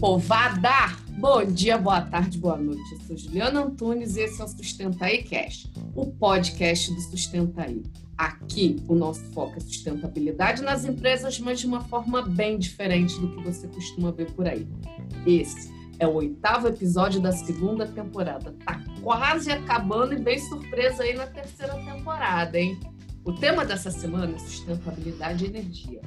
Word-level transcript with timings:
povada! 0.00 0.96
Bom 1.18 1.44
dia, 1.44 1.76
boa 1.76 2.00
tarde, 2.00 2.38
boa 2.38 2.56
noite. 2.56 2.90
Eu 2.92 3.00
sou 3.00 3.18
Juliana 3.18 3.60
Antunes 3.60 4.16
e 4.16 4.22
esse 4.22 4.40
é 4.40 4.44
o 4.44 4.48
Sustenta 4.48 5.04
aí 5.04 5.22
Cash, 5.22 5.70
o 5.94 6.06
podcast 6.06 6.90
do 6.94 7.00
Sustenta 7.02 7.64
aí. 7.64 7.82
Aqui, 8.16 8.82
o 8.88 8.94
nosso 8.94 9.22
foco 9.32 9.58
é 9.58 9.60
sustentabilidade 9.60 10.62
nas 10.62 10.86
empresas, 10.86 11.38
mas 11.38 11.60
de 11.60 11.66
uma 11.66 11.82
forma 11.82 12.22
bem 12.22 12.58
diferente 12.58 13.20
do 13.20 13.30
que 13.30 13.42
você 13.42 13.68
costuma 13.68 14.10
ver 14.10 14.32
por 14.32 14.48
aí. 14.48 14.66
Esse 15.26 15.70
é 15.98 16.06
o 16.06 16.14
oitavo 16.14 16.68
episódio 16.68 17.20
da 17.20 17.32
segunda 17.32 17.86
temporada. 17.86 18.54
Tá 18.64 18.82
quase 19.02 19.52
acabando 19.52 20.14
e 20.14 20.18
bem 20.18 20.38
surpresa 20.38 21.02
aí 21.02 21.12
na 21.12 21.26
terceira 21.26 21.74
temporada, 21.74 22.58
hein? 22.58 22.80
O 23.22 23.34
tema 23.34 23.66
dessa 23.66 23.90
semana 23.90 24.34
é 24.34 24.38
sustentabilidade 24.38 25.44
e 25.44 25.48
energia. 25.48 26.00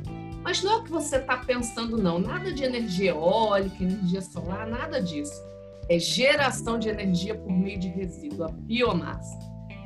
Mas 0.44 0.62
não 0.62 0.74
é 0.74 0.76
o 0.78 0.84
que 0.84 0.92
você 0.92 1.18
está 1.18 1.38
pensando, 1.38 1.98
não. 1.98 2.20
Nada 2.20 2.52
de 2.52 2.64
energia 2.64 3.12
eólica, 3.12 3.82
energia 3.82 4.22
solar, 4.22 4.68
nada 4.68 5.02
disso. 5.02 5.42
É 5.90 5.98
geração 5.98 6.78
de 6.78 6.90
energia 6.90 7.36
por 7.36 7.52
meio 7.52 7.80
de 7.80 7.88
resíduo, 7.88 8.46
a 8.46 8.50
biomassa. 8.52 9.40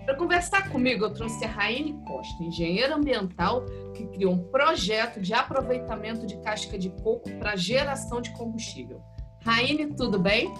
Para 0.05 0.16
conversar 0.16 0.70
comigo, 0.70 1.04
eu 1.04 1.13
trouxe 1.13 1.44
a 1.44 1.48
Raine 1.48 1.94
Costa, 2.05 2.44
engenheira 2.44 2.96
ambiental, 2.96 3.66
que 3.94 4.08
criou 4.08 4.34
um 4.34 4.44
projeto 4.49 5.20
de 5.20 5.34
aproveitamento 5.34 6.26
de 6.26 6.38
casca 6.41 6.77
de 6.77 6.90
coco 6.90 7.30
para 7.40 7.55
geração 7.55 8.21
de 8.21 8.32
combustível. 8.32 9.02
Raine, 9.44 9.94
tudo 9.96 10.18
bem? 10.18 10.52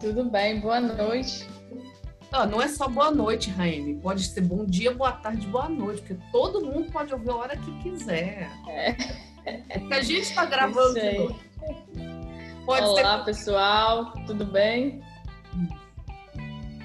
Tudo 0.00 0.30
bem, 0.30 0.60
boa 0.60 0.80
noite. 0.80 1.46
Oh, 2.32 2.46
não 2.46 2.62
é 2.62 2.68
só 2.68 2.86
boa 2.86 3.10
noite, 3.10 3.50
Raine. 3.50 3.96
Pode 3.96 4.22
ser 4.24 4.42
bom 4.42 4.64
dia, 4.64 4.94
boa 4.94 5.10
tarde, 5.10 5.46
boa 5.48 5.68
noite, 5.68 6.02
porque 6.02 6.22
todo 6.30 6.64
mundo 6.64 6.90
pode 6.92 7.12
ouvir 7.12 7.30
a 7.30 7.34
hora 7.34 7.56
que 7.56 7.82
quiser. 7.82 8.48
É. 8.68 8.96
é 9.44 9.78
que 9.80 9.92
a 9.92 10.00
gente 10.00 10.22
está 10.22 10.44
gravando 10.44 10.94
de 10.94 11.18
noite. 11.18 11.40
Pode 12.64 12.86
Olá, 12.86 13.18
ser... 13.18 13.24
pessoal, 13.24 14.12
tudo 14.26 14.44
bem? 14.44 15.02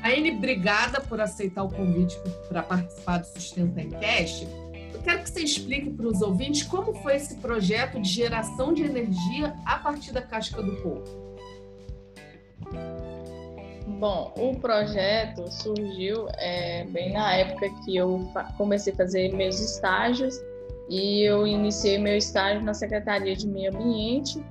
Raine, 0.02 0.32
obrigada 0.32 1.00
por 1.00 1.22
aceitar 1.22 1.64
o 1.64 1.70
convite 1.70 2.18
para 2.50 2.64
participar 2.64 3.20
do 3.20 3.28
Sustenta 3.28 3.82
em 3.82 3.92
Cash. 3.92 4.48
Eu 4.94 5.02
quero 5.04 5.22
que 5.22 5.30
você 5.30 5.42
explique 5.42 5.92
para 5.92 6.08
os 6.08 6.22
ouvintes 6.22 6.64
como 6.64 6.94
foi 7.04 7.18
esse 7.18 7.36
projeto 7.36 8.02
de 8.02 8.10
geração 8.10 8.74
de 8.74 8.84
energia 8.84 9.56
a 9.64 9.78
partir 9.78 10.12
da 10.12 10.24
casca 10.24 10.62
do 10.62 10.76
coco. 10.82 11.25
Bom, 14.00 14.34
o 14.38 14.60
projeto 14.60 15.50
surgiu 15.50 16.28
é, 16.38 16.84
bem 16.86 17.14
na 17.14 17.34
época 17.34 17.70
que 17.84 17.96
eu 17.96 18.30
comecei 18.58 18.92
a 18.92 18.96
fazer 18.96 19.34
meus 19.34 19.60
estágios 19.60 20.38
e 20.90 21.22
eu 21.22 21.48
iniciei 21.48 21.98
meu 21.98 22.18
estágio 22.18 22.62
na 22.62 22.74
Secretaria 22.74 23.36
de 23.36 23.48
Meio 23.48 23.74
Ambiente 23.74 24.44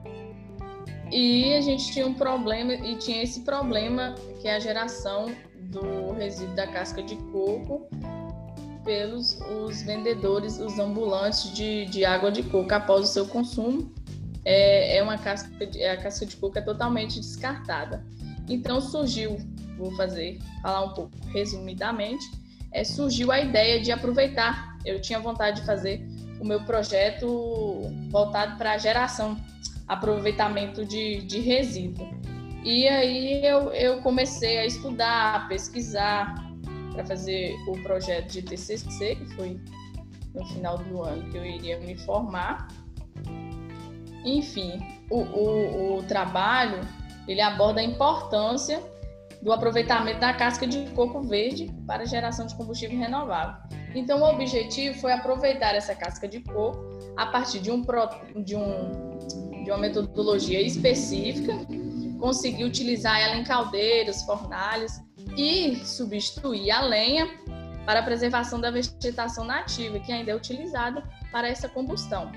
e 1.13 1.55
a 1.55 1.61
gente 1.61 1.93
tinha 1.93 2.07
um 2.07 2.15
problema 2.15 2.73
e 2.73 2.97
tinha 2.97 3.23
esse 3.23 3.41
problema 3.41 4.15
que 4.41 4.49
é 4.49 4.57
a 4.57 4.59
geração 4.59 5.27
do 5.55 6.13
resíduo 6.13 6.55
da 6.55 6.67
casca 6.67 7.03
de 7.03 7.17
coco 7.31 7.87
pelos 8.83 9.39
os 9.41 9.83
vendedores, 9.83 10.59
os 10.59 10.79
ambulantes 10.79 11.53
de, 11.53 11.85
de 11.87 12.05
água 12.05 12.33
de 12.33 12.43
coco 12.45 12.73
após 12.73 13.05
o 13.05 13.13
seu 13.13 13.27
consumo. 13.27 13.93
É, 14.45 14.99
é 14.99 15.03
uma 15.03 15.17
casca, 15.17 15.67
de, 15.67 15.85
a 15.85 15.97
casca 15.97 16.27
de 16.27 16.37
coco 16.37 16.59
é 16.59 16.63
totalmente 16.63 17.21
descartada. 17.21 18.05
Então 18.49 18.81
surgiu, 18.81 19.39
vou 19.79 19.95
fazer, 19.97 20.39
falar 20.63 20.85
um 20.85 20.95
pouco 20.95 21.13
resumidamente, 21.33 22.25
é, 22.73 22.85
surgiu 22.85 23.31
a 23.33 23.41
ideia 23.41 23.81
de 23.81 23.91
aproveitar. 23.93 24.79
Eu 24.85 25.01
tinha 25.01 25.19
vontade 25.19 25.61
de 25.61 25.67
fazer 25.67 26.07
o 26.41 26.45
meu 26.45 26.63
projeto 26.65 27.83
voltado 28.11 28.59
para 28.59 28.73
a 28.73 28.79
geração, 28.79 29.37
aproveitamento 29.89 30.85
de, 30.85 31.23
de 31.23 31.41
resíduo. 31.41 32.07
E 32.65 32.89
aí 32.89 33.45
eu, 33.45 33.73
eu 33.73 34.01
comecei 34.01 34.59
a 34.59 34.67
estudar, 34.67 35.35
a 35.35 35.41
pesquisar 35.47 36.35
para 36.93 37.05
fazer 37.05 37.55
o 37.69 37.81
projeto 37.83 38.33
de 38.33 38.43
TCC, 38.43 39.17
que 39.17 39.35
foi 39.35 39.61
no 40.35 40.45
final 40.47 40.79
do 40.79 41.03
ano 41.03 41.31
que 41.31 41.37
eu 41.37 41.45
iria 41.45 41.79
me 41.79 41.97
formar. 41.99 42.69
Enfim, 44.25 44.81
o, 45.11 45.19
o, 45.19 45.99
o 45.99 46.03
trabalho 46.05 46.81
ele 47.27 47.41
aborda 47.41 47.81
a 47.81 47.85
importância 47.85 48.83
do 49.43 49.53
aproveitamento 49.53 50.21
da 50.21 50.33
casca 50.33 50.67
de 50.67 50.89
coco 50.91 51.21
verde 51.23 51.71
para 51.87 52.07
geração 52.07 52.47
de 52.47 52.55
combustível 52.55 52.99
renovável. 52.99 53.57
Então, 53.95 54.23
o 54.23 54.25
objetivo 54.25 54.99
foi 54.99 55.13
aproveitar 55.13 55.75
essa 55.75 55.95
casca 55.95 56.27
de 56.27 56.41
coco 56.41 56.83
a 57.17 57.27
partir 57.27 57.61
de, 57.61 57.71
um, 57.71 57.83
de, 58.43 58.57
um, 58.57 59.19
de 59.63 59.71
uma 59.71 59.79
metodologia 59.79 60.61
específica, 60.61 61.53
conseguir 62.19 62.65
utilizar 62.65 63.21
ela 63.21 63.37
em 63.37 63.45
caldeiras, 63.45 64.23
fornalhas 64.23 65.01
e 65.37 65.77
substituir 65.85 66.71
a 66.71 66.81
lenha 66.81 67.29
para 67.85 68.01
a 68.01 68.03
preservação 68.03 68.59
da 68.59 68.71
vegetação 68.71 69.45
nativa, 69.45 70.01
que 70.01 70.11
ainda 70.11 70.31
é 70.31 70.35
utilizada 70.35 71.05
para 71.31 71.49
essa 71.49 71.69
combustão. 71.69 72.33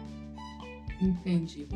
Entendi. 1.02 1.68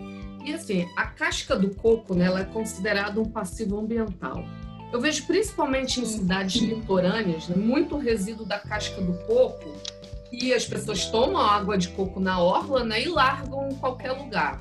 E 0.44 0.54
assim, 0.54 0.88
a 0.98 1.06
casca 1.06 1.56
do 1.56 1.70
coco, 1.76 2.16
né, 2.16 2.26
ela 2.26 2.42
é 2.42 2.46
considerada 2.46 3.20
um 3.20 3.26
passivo 3.26 3.80
ambiental. 3.80 4.44
Eu 4.92 5.00
vejo 5.00 5.26
principalmente 5.26 6.02
em 6.02 6.06
cidades 6.06 6.62
litorâneas 6.62 7.48
né, 7.48 7.56
muito 7.56 7.98
resíduo 7.98 8.46
da 8.46 8.60
casca 8.60 9.02
do 9.02 9.14
coco 9.26 9.74
e 10.32 10.54
as 10.54 10.66
pessoas 10.66 11.06
tomam 11.06 11.42
água 11.42 11.78
de 11.78 11.90
coco 11.90 12.20
na 12.20 12.42
orla 12.42 12.84
né, 12.84 13.04
e 13.04 13.08
largam 13.08 13.70
em 13.70 13.76
qualquer 13.76 14.12
lugar. 14.12 14.60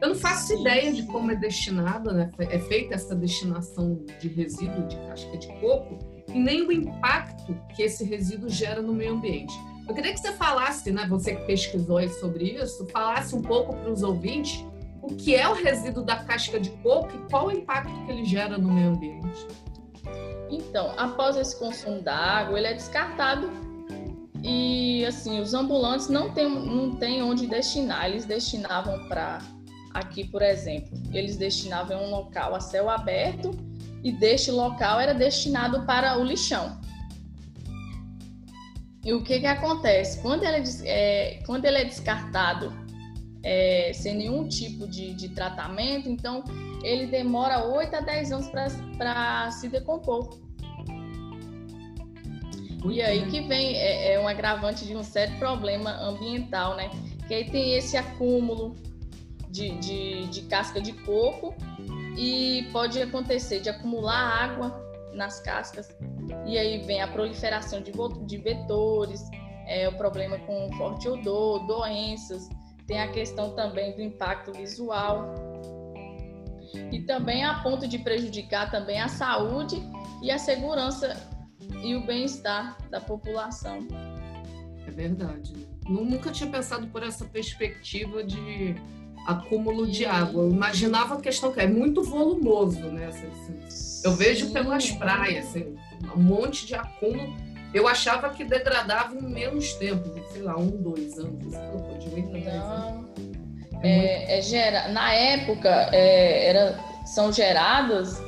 Eu 0.00 0.10
não 0.10 0.16
faço 0.16 0.52
ideia 0.60 0.92
de 0.92 1.02
como 1.04 1.30
é 1.30 1.36
destinada, 1.36 2.12
né, 2.12 2.30
é 2.38 2.58
feita 2.58 2.94
essa 2.94 3.14
destinação 3.14 4.04
de 4.20 4.28
resíduo 4.28 4.86
de 4.86 4.96
casca 4.96 5.36
de 5.36 5.48
coco 5.60 5.98
e 6.28 6.38
nem 6.38 6.66
o 6.66 6.72
impacto 6.72 7.56
que 7.74 7.82
esse 7.82 8.04
resíduo 8.04 8.48
gera 8.48 8.82
no 8.82 8.92
meio 8.92 9.14
ambiente. 9.14 9.54
Eu 9.88 9.94
queria 9.94 10.12
que 10.12 10.20
você 10.20 10.32
falasse, 10.32 10.92
né, 10.92 11.06
você 11.08 11.34
que 11.34 11.46
pesquisou 11.46 12.06
sobre 12.10 12.44
isso, 12.44 12.86
falasse 12.88 13.34
um 13.34 13.40
pouco 13.40 13.74
para 13.74 13.90
os 13.90 14.02
ouvintes 14.02 14.62
o 15.02 15.14
que 15.14 15.34
é 15.34 15.48
o 15.48 15.54
resíduo 15.54 16.04
da 16.04 16.16
casca 16.16 16.60
de 16.60 16.70
coco 16.70 17.16
e 17.16 17.30
qual 17.30 17.46
o 17.46 17.52
impacto 17.52 17.92
que 18.04 18.12
ele 18.12 18.24
gera 18.24 18.58
no 18.58 18.70
meio 18.70 18.90
ambiente. 18.90 19.46
Então, 20.50 20.92
após 20.98 21.36
esse 21.36 21.58
consumo 21.58 22.02
da 22.02 22.14
água, 22.14 22.58
ele 22.58 22.68
é 22.68 22.74
descartado 22.74 23.50
e 24.42 25.04
assim 25.06 25.40
os 25.40 25.52
ambulantes 25.54 26.08
não 26.08 26.32
têm 26.32 26.48
não 26.48 26.94
tem 26.96 27.22
onde 27.22 27.46
destinar. 27.46 28.06
Eles 28.06 28.26
destinavam 28.26 29.08
para 29.08 29.38
aqui, 29.94 30.24
por 30.28 30.42
exemplo, 30.42 30.90
eles 31.12 31.36
destinavam 31.36 31.98
em 31.98 32.06
um 32.06 32.10
local 32.10 32.54
a 32.54 32.60
céu 32.60 32.90
aberto 32.90 33.50
e 34.04 34.12
deste 34.12 34.50
local 34.50 35.00
era 35.00 35.14
destinado 35.14 35.84
para 35.86 36.18
o 36.18 36.24
lixão. 36.24 36.78
E 39.04 39.12
o 39.12 39.22
que 39.22 39.40
que 39.40 39.46
acontece 39.46 40.20
quando 40.20 40.44
ele 40.44 40.62
é, 40.84 41.42
quando 41.46 41.64
ele 41.64 41.78
é 41.78 41.84
descartado 41.84 42.72
é, 43.42 43.92
sem 43.94 44.16
nenhum 44.16 44.48
tipo 44.48 44.86
de, 44.86 45.14
de, 45.14 45.28
tratamento, 45.30 46.08
então 46.08 46.42
ele 46.82 47.06
demora 47.06 47.64
8 47.64 47.96
a 47.96 48.00
10 48.00 48.32
anos 48.32 48.48
para 48.96 49.50
se 49.52 49.68
decompor. 49.68 50.28
E 52.84 53.02
aí 53.02 53.26
que 53.26 53.40
vem 53.42 53.76
é, 53.76 54.12
é, 54.12 54.20
um 54.20 54.28
agravante 54.28 54.84
de 54.84 54.94
um 54.96 55.02
sério 55.02 55.36
problema 55.38 55.90
ambiental, 56.00 56.76
né? 56.76 56.90
Que 57.26 57.34
aí 57.34 57.50
tem 57.50 57.74
esse 57.74 57.96
acúmulo 57.96 58.76
de, 59.50 59.70
de, 59.78 60.26
de 60.28 60.42
casca 60.42 60.80
de 60.80 60.92
coco 60.92 61.54
e 62.16 62.68
pode 62.72 63.00
acontecer 63.00 63.60
de 63.60 63.68
acumular 63.68 64.42
água 64.42 64.84
nas 65.12 65.40
cascas 65.40 65.88
e 66.46 66.58
aí 66.58 66.78
vem 66.78 67.00
a 67.00 67.08
proliferação 67.08 67.80
de, 67.80 67.92
de 68.26 68.36
vetores, 68.38 69.22
é, 69.66 69.88
o 69.88 69.96
problema 69.96 70.38
com 70.38 70.70
forte 70.76 71.08
odor, 71.08 71.66
doenças, 71.66 72.48
tem 72.86 73.00
a 73.00 73.08
questão 73.08 73.54
também 73.54 73.94
do 73.94 74.02
impacto 74.02 74.52
visual 74.52 75.34
e 76.90 77.00
também 77.00 77.44
a 77.44 77.54
ponto 77.62 77.86
de 77.86 77.98
prejudicar 77.98 78.70
também 78.70 79.00
a 79.00 79.08
saúde 79.08 79.82
e 80.22 80.30
a 80.30 80.38
segurança 80.38 81.16
e 81.82 81.94
o 81.94 82.06
bem-estar 82.06 82.78
da 82.90 83.00
população. 83.00 83.86
É 84.86 84.90
verdade. 84.90 85.68
Nunca 85.88 86.30
tinha 86.30 86.50
pensado 86.50 86.86
por 86.88 87.02
essa 87.02 87.24
perspectiva 87.24 88.24
de 88.24 88.74
acúmulo 89.26 89.86
de 89.86 90.06
água. 90.06 90.44
Eu 90.44 90.50
imaginava 90.50 91.16
a 91.16 91.20
questão 91.20 91.52
que 91.52 91.60
é 91.60 91.66
muito 91.66 92.02
volumoso, 92.02 92.80
né? 92.90 93.06
Assim, 93.06 93.26
assim. 93.26 94.02
Eu 94.04 94.12
vejo 94.12 94.50
pelas 94.50 94.90
praias, 94.92 95.48
assim, 95.48 95.76
um 96.16 96.20
monte 96.20 96.66
de 96.66 96.74
acúmulo 96.74 97.48
eu 97.72 97.86
achava 97.86 98.30
que 98.30 98.44
degradava 98.44 99.14
em 99.14 99.22
menos 99.22 99.74
tempo, 99.74 100.08
sei 100.32 100.42
lá, 100.42 100.56
um, 100.56 100.70
dois 100.70 101.18
anos. 101.18 101.54
Pô, 101.54 101.98
de 101.98 102.14
8 102.14 102.28
Não. 102.30 103.08
É, 103.82 104.38
é, 104.38 104.42
gera, 104.42 104.88
na 104.88 105.12
época, 105.12 105.68
é, 105.92 106.46
era, 106.46 106.78
são 107.04 107.32
geradas 107.32 108.20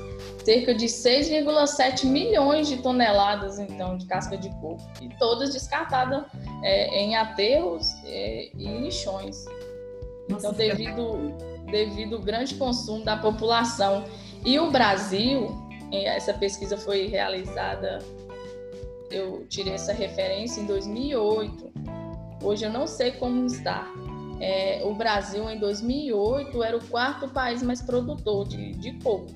cerca 0.44 0.74
de 0.74 0.86
6,7 0.86 2.06
milhões 2.06 2.66
de 2.66 2.78
toneladas 2.78 3.58
então 3.58 3.98
de 3.98 4.06
casca 4.06 4.38
de 4.38 4.48
coco 4.60 4.80
e 5.00 5.08
todas 5.18 5.52
descartadas 5.52 6.24
é, 6.62 6.98
em 6.98 7.16
aterros 7.16 7.92
é, 8.04 8.50
e 8.54 8.68
lixões. 8.80 9.44
Nossa, 10.28 10.48
então, 10.48 10.52
devido, 10.52 11.34
devido 11.70 12.16
ao 12.16 12.22
grande 12.22 12.54
consumo 12.54 13.04
da 13.04 13.16
população. 13.16 14.04
E 14.44 14.58
o 14.58 14.70
Brasil, 14.70 15.69
essa 15.92 16.32
pesquisa 16.32 16.76
foi 16.76 17.06
realizada, 17.06 17.98
eu 19.10 19.46
tirei 19.48 19.74
essa 19.74 19.92
referência 19.92 20.60
em 20.60 20.66
2008. 20.66 21.72
Hoje 22.42 22.64
eu 22.64 22.72
não 22.72 22.86
sei 22.86 23.12
como 23.12 23.46
está. 23.46 23.86
É, 24.40 24.82
o 24.84 24.94
Brasil, 24.94 25.50
em 25.50 25.58
2008, 25.58 26.62
era 26.62 26.76
o 26.76 26.84
quarto 26.86 27.28
país 27.28 27.62
mais 27.62 27.82
produtor 27.82 28.48
de, 28.48 28.72
de 28.72 28.92
coco. 29.00 29.34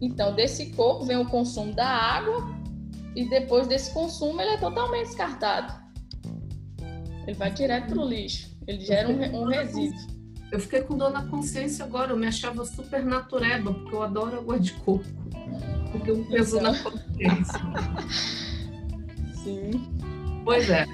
Então, 0.00 0.34
desse 0.34 0.72
coco 0.72 1.04
vem 1.04 1.16
o 1.16 1.26
consumo 1.26 1.74
da 1.74 1.86
água 1.86 2.42
e 3.14 3.28
depois 3.28 3.66
desse 3.66 3.92
consumo 3.92 4.40
ele 4.40 4.52
é 4.52 4.56
totalmente 4.56 5.08
descartado. 5.08 5.82
Ele 7.26 7.36
vai 7.36 7.52
direto 7.52 7.88
para 7.88 8.00
o 8.00 8.08
lixo. 8.08 8.50
Ele 8.66 8.80
gera 8.80 9.08
um, 9.08 9.42
um 9.42 9.44
resíduo. 9.44 10.21
Eu 10.52 10.60
fiquei 10.60 10.82
com 10.82 10.98
dor 10.98 11.10
na 11.10 11.24
consciência 11.24 11.82
agora. 11.82 12.12
Eu 12.12 12.16
me 12.16 12.26
achava 12.26 12.62
super 12.66 13.02
natureba, 13.02 13.72
porque 13.72 13.94
eu 13.94 14.02
adoro 14.02 14.36
água 14.36 14.60
de 14.60 14.72
coco. 14.74 15.04
Porque 15.90 16.10
eu 16.10 16.24
peso 16.26 16.60
na 16.60 16.76
consciência. 16.78 17.58
Sim. 19.42 19.70
Pois 20.44 20.68
é. 20.68 20.84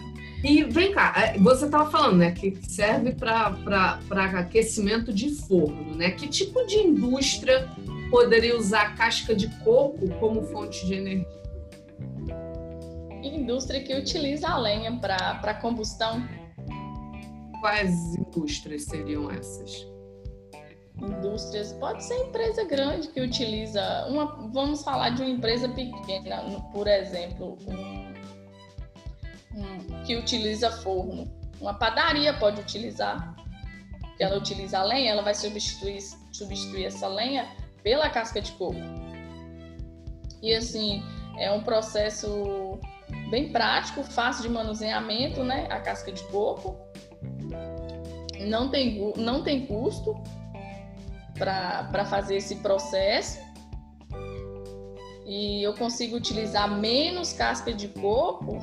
E 0.45 0.63
vem 0.63 0.93
cá, 0.93 1.13
é, 1.17 1.37
você 1.39 1.65
estava 1.65 1.91
falando, 1.91 2.19
né, 2.19 2.31
que 2.31 2.57
serve 2.63 3.13
para 3.13 3.99
aquecimento 4.39 5.13
de 5.13 5.31
forno, 5.31 5.97
né? 5.97 6.13
Que 6.13 6.29
tipo 6.29 6.65
de 6.65 6.77
indústria 6.77 7.69
poderia 8.09 8.57
usar 8.57 8.83
a 8.83 8.91
casca 8.93 9.35
de 9.35 9.49
coco 9.65 10.09
como 10.21 10.45
fonte 10.45 10.87
de 10.87 10.95
energia? 10.95 11.39
Indústria 13.25 13.83
que 13.83 13.93
utiliza 13.97 14.49
a 14.49 14.57
lenha 14.57 14.97
para 14.97 15.55
combustão. 15.55 16.23
Quais 17.61 18.15
indústrias 18.15 18.85
seriam 18.85 19.31
essas? 19.31 19.87
Indústrias, 20.97 21.73
pode 21.75 22.05
ser 22.05 22.15
empresa 22.27 22.65
grande 22.65 23.09
que 23.09 23.21
utiliza 23.21 24.07
uma, 24.09 24.49
vamos 24.49 24.83
falar 24.83 25.11
de 25.11 25.23
uma 25.23 25.31
empresa 25.31 25.69
pequena, 25.69 26.43
por 26.73 26.89
exemplo, 26.89 27.57
um, 27.69 28.15
um, 29.55 30.05
que 30.05 30.17
utiliza 30.17 30.71
forno. 30.71 31.31
Uma 31.61 31.75
padaria 31.75 32.35
pode 32.35 32.61
utilizar, 32.61 33.35
que 34.17 34.25
ela 34.25 34.37
utiliza 34.37 34.79
a 34.81 34.83
lenha, 34.83 35.13
ela 35.13 35.23
vai 35.23 35.35
substituir, 35.35 36.01
substituir 36.33 36.87
essa 36.87 37.07
lenha 37.07 37.49
pela 37.83 38.11
casca 38.11 38.41
de 38.41 38.53
coco. 38.53 38.81
E 40.43 40.55
assim, 40.55 41.03
é 41.39 41.51
um 41.51 41.63
processo 41.63 42.79
bem 43.31 43.51
prático, 43.51 44.03
fácil 44.03 44.43
de 44.43 44.49
manuseamento, 44.49 45.43
né? 45.43 45.67
A 45.71 45.81
casca 45.81 46.11
de 46.13 46.23
coco. 46.25 46.77
Não 48.47 48.71
tem, 48.71 49.13
não 49.17 49.43
tem 49.43 49.67
custo 49.67 50.15
para 51.39 52.05
fazer 52.05 52.37
esse 52.37 52.57
processo. 52.57 53.41
E 55.27 55.63
eu 55.63 55.75
consigo 55.75 56.17
utilizar 56.17 56.71
menos 56.71 57.33
casca 57.33 57.73
de 57.73 57.89
coco. 57.89 58.59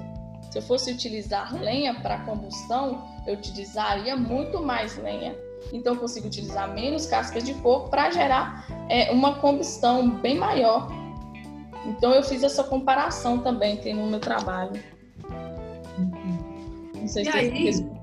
Se 0.51 0.57
eu 0.57 0.62
fosse 0.62 0.92
utilizar 0.92 1.54
lenha 1.54 1.94
para 1.94 2.19
combustão, 2.19 3.04
eu 3.27 3.36
utilizaria 3.36 4.16
muito 4.16 4.62
mais 4.62 4.98
lenha. 4.98 5.36
Então, 5.74 5.94
eu 5.94 6.00
consigo 6.00 6.27
utilizar 6.27 6.74
menos 6.74 7.06
cascas 7.06 7.44
de 7.44 7.54
coco 7.56 7.89
para 7.89 8.12
gerar 8.12 8.68
é, 8.89 9.12
uma 9.12 9.36
combustão 9.36 10.10
bem 10.10 10.38
maior. 10.38 10.89
Então, 11.86 12.13
eu 12.13 12.24
fiz 12.24 12.44
essa 12.44 12.63
comparação 12.63 13.39
também, 13.39 13.77
tem 13.77 13.94
no 13.94 14.07
meu 14.07 14.19
trabalho. 14.19 14.72
Não 16.95 17.07
sei 17.07 17.24
e 17.24 17.25
se 17.25 17.38
aí, 17.38 17.94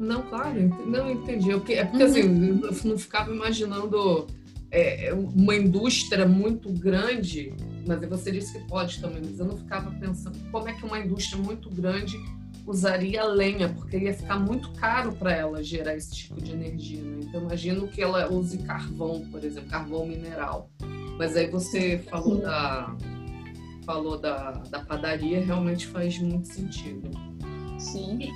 não, 0.00 0.22
claro, 0.22 0.54
não 0.86 1.10
entendi. 1.10 1.50
É 1.50 1.54
porque, 1.54 1.72
é 1.74 1.84
porque 1.84 2.02
assim, 2.02 2.22
uhum. 2.22 2.68
assim, 2.68 2.88
eu 2.88 2.90
não 2.92 2.98
ficava 2.98 3.32
imaginando 3.32 4.26
é, 4.70 5.12
uma 5.12 5.54
indústria 5.54 6.26
muito 6.26 6.72
grande, 6.72 7.52
mas 7.86 8.00
você 8.08 8.32
disse 8.32 8.58
que 8.58 8.66
pode 8.66 9.00
também, 9.00 9.22
mas 9.24 9.38
eu 9.38 9.46
não 9.46 9.56
ficava 9.56 9.90
pensando 9.92 10.38
como 10.50 10.68
é 10.68 10.72
que 10.72 10.84
uma 10.84 10.98
indústria 10.98 11.40
muito 11.40 11.70
grande 11.70 12.18
usaria 12.66 13.24
lenha, 13.24 13.68
porque 13.68 13.98
ia 13.98 14.14
ficar 14.14 14.38
muito 14.38 14.70
caro 14.72 15.12
para 15.12 15.32
ela 15.32 15.62
gerar 15.62 15.94
esse 15.94 16.14
tipo 16.14 16.40
de 16.40 16.52
energia. 16.52 17.02
Né? 17.02 17.20
Então, 17.22 17.42
imagino 17.42 17.86
que 17.86 18.00
ela 18.00 18.30
use 18.32 18.58
carvão, 18.58 19.20
por 19.30 19.44
exemplo, 19.44 19.68
carvão 19.68 20.06
mineral. 20.06 20.70
Mas 21.18 21.36
aí 21.36 21.48
você 21.48 21.98
falou 22.10 22.40
da 22.40 22.96
falou 23.84 24.18
da, 24.18 24.50
da 24.70 24.80
padaria, 24.80 25.44
realmente 25.44 25.86
faz 25.86 26.18
muito 26.18 26.48
sentido. 26.48 27.10
Sim. 27.78 28.30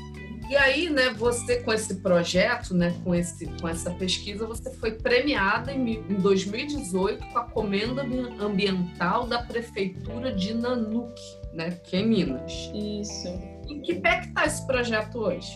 E 0.49 0.57
aí, 0.57 0.89
né, 0.89 1.11
você 1.11 1.61
com 1.61 1.73
esse 1.73 1.97
projeto, 1.97 2.75
né, 2.75 2.95
com, 3.05 3.15
esse, 3.15 3.47
com 3.61 3.69
essa 3.69 3.91
pesquisa, 3.91 4.47
você 4.47 4.73
foi 4.77 4.93
premiada 4.93 5.71
em, 5.73 5.99
em 6.09 6.15
2018 6.15 7.27
com 7.27 7.39
a 7.39 7.45
Comenda 7.45 8.03
Ambiental 8.41 9.27
da 9.27 9.43
Prefeitura 9.43 10.33
de 10.33 10.55
Nanuque, 10.55 11.23
né, 11.53 11.71
que 11.85 11.97
é 11.97 12.01
em 12.01 12.07
Minas. 12.07 12.71
Isso. 12.75 13.29
Em 13.69 13.83
que 13.83 13.97
pé 13.97 14.21
que 14.21 14.29
está 14.29 14.47
esse 14.47 14.67
projeto 14.67 15.19
hoje? 15.19 15.53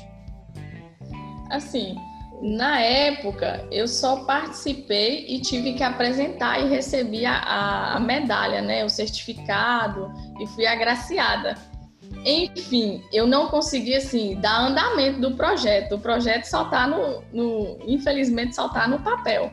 Assim, 1.50 1.96
na 2.42 2.80
época, 2.80 3.66
eu 3.70 3.88
só 3.88 4.24
participei 4.24 5.26
e 5.26 5.40
tive 5.40 5.72
que 5.72 5.82
apresentar 5.82 6.60
e 6.60 6.68
recebi 6.68 7.24
a, 7.24 7.94
a 7.94 8.00
medalha, 8.00 8.60
né, 8.60 8.84
o 8.84 8.90
certificado, 8.90 10.12
e 10.38 10.46
fui 10.48 10.66
agraciada. 10.66 11.56
Enfim, 12.24 13.02
eu 13.12 13.26
não 13.26 13.48
consegui 13.48 13.94
assim 13.96 14.36
dar 14.40 14.68
andamento 14.68 15.20
do 15.20 15.36
projeto. 15.36 15.96
O 15.96 16.00
projeto 16.00 16.44
só 16.44 16.64
está 16.64 16.86
no, 16.86 17.22
no, 17.32 17.78
infelizmente, 17.86 18.54
só 18.54 18.66
está 18.66 18.86
no 18.86 19.00
papel. 19.00 19.52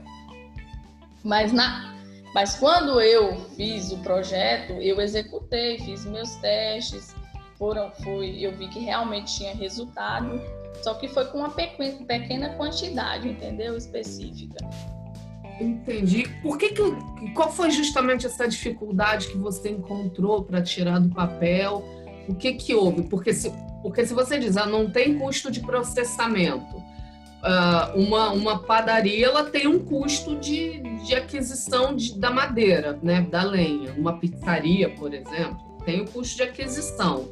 Mas 1.24 1.52
na, 1.52 1.96
mas 2.34 2.56
quando 2.56 3.02
eu 3.02 3.40
fiz 3.56 3.92
o 3.92 3.98
projeto, 3.98 4.74
eu 4.74 5.02
executei, 5.02 5.80
fiz 5.80 6.06
meus 6.06 6.36
testes, 6.36 7.16
foram, 7.58 7.92
foi, 8.04 8.38
eu 8.40 8.56
vi 8.56 8.68
que 8.68 8.80
realmente 8.80 9.36
tinha 9.36 9.54
resultado, 9.54 10.40
só 10.82 10.94
que 10.94 11.08
foi 11.08 11.26
com 11.26 11.40
uma 11.40 11.50
pequena, 11.50 12.06
pequena 12.06 12.50
quantidade, 12.50 13.28
entendeu? 13.28 13.76
Específica. 13.76 14.58
Entendi. 15.60 16.24
Por 16.42 16.58
que, 16.58 16.70
que 16.70 17.34
qual 17.34 17.52
foi 17.52 17.70
justamente 17.70 18.26
essa 18.26 18.48
dificuldade 18.48 19.28
que 19.28 19.38
você 19.38 19.70
encontrou 19.70 20.44
para 20.44 20.62
tirar 20.62 21.00
do 21.00 21.10
papel? 21.10 21.84
O 22.28 22.36
que 22.36 22.54
que 22.54 22.74
houve? 22.76 23.04
Porque 23.04 23.34
se, 23.34 23.52
porque 23.82 24.06
se 24.06 24.14
você 24.14 24.38
diz, 24.38 24.58
ah, 24.58 24.66
não 24.66 24.90
tem 24.90 25.18
custo 25.18 25.50
de 25.50 25.62
processamento, 25.62 26.78
uh, 26.78 27.98
uma, 27.98 28.32
uma 28.32 28.60
padaria 28.60 29.28
ela 29.28 29.44
tem 29.44 29.68
um 29.68 29.80
custo 29.80 30.36
de, 30.38 30.82
de 31.06 31.16
aquisição 31.16 31.96
de, 31.96 32.18
da 32.18 32.30
madeira, 32.32 33.00
né, 33.02 33.22
da 33.22 33.44
lenha. 33.44 33.94
Uma 33.98 34.20
pizzaria, 34.20 34.90
por 34.90 35.14
exemplo, 35.14 35.60
tem 35.86 36.02
o 36.02 36.06
custo 36.06 36.38
de 36.38 36.44
aquisição. 36.44 37.30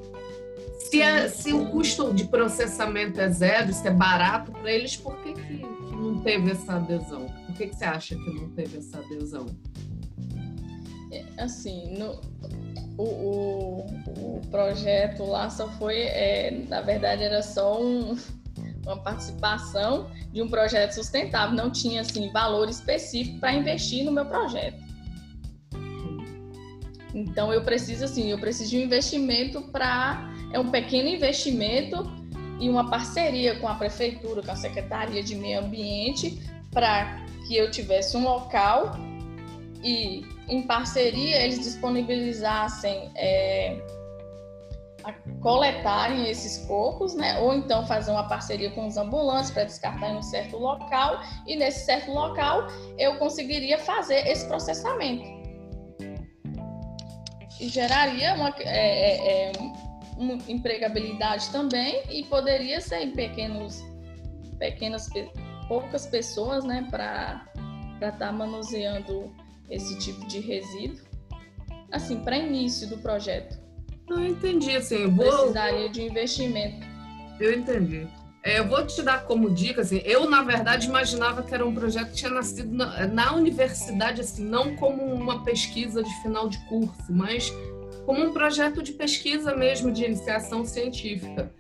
Se, 0.89 1.01
é, 1.01 1.27
se 1.27 1.53
o 1.53 1.69
custo 1.69 2.13
de 2.13 2.25
processamento 2.25 3.19
é 3.19 3.29
zero, 3.29 3.73
se 3.73 3.85
é 3.88 3.91
barato 3.91 4.51
para 4.51 4.71
eles, 4.71 4.95
por 4.95 5.17
que, 5.17 5.33
que, 5.33 5.57
que, 5.57 5.95
não 5.95 6.19
teve 6.21 6.51
essa 6.51 6.75
adesão? 6.75 7.27
Por 7.45 7.55
que, 7.55 7.67
que 7.67 7.75
você 7.75 7.85
acha 7.85 8.15
que 8.15 8.33
não 8.33 8.50
teve 8.50 8.77
essa 8.77 9.00
adesão? 9.00 9.45
É, 11.12 11.25
assim, 11.39 11.97
no, 11.97 12.21
o, 12.97 13.03
o, 13.03 14.37
o 14.37 14.41
projeto 14.49 15.23
lá 15.25 15.49
só 15.49 15.69
foi, 15.73 15.99
é, 15.99 16.63
na 16.67 16.81
verdade, 16.81 17.23
era 17.23 17.41
só 17.43 17.81
um, 17.81 18.17
uma 18.85 18.97
participação 18.97 20.09
de 20.31 20.41
um 20.41 20.49
projeto 20.49 20.93
sustentável, 20.93 21.55
não 21.55 21.69
tinha 21.69 22.01
assim 22.01 22.31
valor 22.31 22.69
específico 22.69 23.39
para 23.39 23.53
investir 23.53 24.03
no 24.03 24.11
meu 24.11 24.25
projeto. 24.25 24.87
Então 27.13 27.51
eu 27.51 27.63
preciso 27.63 28.05
assim, 28.05 28.29
eu 28.29 28.39
preciso 28.39 28.69
de 28.71 28.77
um 28.77 28.81
investimento 28.81 29.61
para 29.63 30.29
é 30.53 30.59
um 30.59 30.69
pequeno 30.69 31.09
investimento 31.09 32.09
e 32.59 32.69
uma 32.69 32.89
parceria 32.89 33.59
com 33.59 33.67
a 33.67 33.75
prefeitura, 33.75 34.41
com 34.41 34.51
a 34.51 34.55
Secretaria 34.55 35.21
de 35.21 35.35
Meio 35.35 35.59
Ambiente, 35.59 36.41
para 36.71 37.25
que 37.47 37.55
eu 37.55 37.69
tivesse 37.69 38.15
um 38.15 38.23
local 38.23 38.97
e 39.83 40.25
em 40.47 40.61
parceria, 40.63 41.43
eles 41.43 41.59
disponibilizassem 41.59 43.11
é, 43.15 43.77
coletarem 45.41 46.29
esses 46.29 46.65
cocos, 46.65 47.15
né? 47.15 47.39
Ou 47.39 47.53
então 47.53 47.85
fazer 47.85 48.11
uma 48.11 48.27
parceria 48.27 48.71
com 48.71 48.87
os 48.87 48.97
ambulantes 48.97 49.51
para 49.51 49.63
descartar 49.63 50.11
em 50.11 50.17
um 50.17 50.23
certo 50.23 50.57
local 50.57 51.19
e 51.45 51.55
nesse 51.55 51.85
certo 51.85 52.11
local 52.11 52.67
eu 52.97 53.17
conseguiria 53.17 53.77
fazer 53.77 54.27
esse 54.27 54.45
processamento 54.47 55.37
e 57.59 57.67
geraria 57.67 58.33
uma, 58.35 58.53
é, 58.59 59.49
é, 59.49 59.51
é 59.51 59.51
empregabilidade 60.47 61.49
também 61.51 62.03
e 62.09 62.23
poderia 62.23 62.81
ser 62.81 63.01
em 63.01 63.11
pequenos, 63.11 63.83
pequenas, 64.57 65.09
poucas 65.67 66.07
pessoas, 66.07 66.63
né? 66.63 66.87
Para 66.89 67.45
estar 67.95 68.11
tá 68.17 68.31
manuseando 68.31 69.33
esse 69.69 69.97
tipo 70.00 70.25
de 70.27 70.39
resíduo, 70.39 71.05
assim, 71.91 72.19
para 72.19 72.38
início 72.38 72.88
do 72.88 72.97
projeto. 72.97 73.57
Não 74.09 74.25
entendi, 74.25 74.75
assim, 74.75 75.07
vou... 75.07 75.25
precisaria 75.25 75.89
de 75.89 76.01
investimento. 76.01 76.86
Eu 77.39 77.53
entendi. 77.53 78.07
É, 78.43 78.59
eu 78.59 78.67
vou 78.67 78.86
te 78.86 79.01
dar 79.01 79.25
como 79.25 79.50
dica, 79.50 79.81
assim, 79.81 80.01
eu 80.05 80.29
na 80.29 80.41
verdade 80.41 80.88
imaginava 80.88 81.43
que 81.43 81.53
era 81.53 81.65
um 81.65 81.74
projeto 81.74 82.12
que 82.12 82.15
tinha 82.15 82.31
nascido 82.31 82.74
na, 82.74 83.05
na 83.05 83.36
universidade, 83.36 84.21
assim, 84.21 84.45
não 84.45 84.75
como 84.77 85.03
uma 85.03 85.43
pesquisa 85.43 86.01
de 86.01 86.21
final 86.21 86.47
de 86.47 86.57
curso, 86.59 87.12
mas 87.12 87.51
como 88.05 88.24
um 88.24 88.31
projeto 88.31 88.81
de 88.81 88.93
pesquisa 88.93 89.53
mesmo, 89.53 89.91
de 89.91 90.05
iniciação 90.05 90.63
científica. 90.63 91.51